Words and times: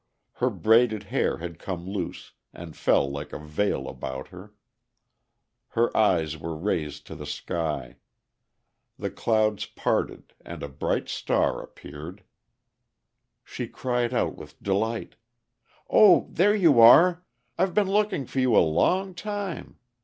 Her 0.37 0.49
braided 0.49 1.03
hair 1.03 1.37
had 1.37 1.59
come 1.59 1.87
loose, 1.87 2.31
and 2.53 2.75
fell 2.75 3.07
like 3.07 3.31
a 3.31 3.37
veil 3.37 3.87
about 3.87 4.29
her. 4.29 4.55
Her 5.67 5.95
eyes 5.95 6.39
were 6.39 6.57
raised 6.57 7.05
to 7.05 7.13
the 7.15 7.27
sky. 7.27 7.97
The 8.97 9.11
clouds 9.11 9.67
parted 9.67 10.33
and 10.43 10.63
a 10.63 10.69
bright 10.69 11.07
star 11.07 11.61
appeared. 11.61 12.23
She 13.43 13.67
cried 13.67 14.11
out 14.11 14.35
with 14.35 14.59
delight: 14.63 15.17
"Oh, 15.87 16.25
there 16.31 16.55
you 16.55 16.79
are! 16.81 17.23
I've 17.59 17.75
been 17.75 17.91
looking 17.91 18.25
for 18.25 18.39
you 18.39 18.55
a 18.57 18.71
long 18.73 19.13
time. 19.13 19.77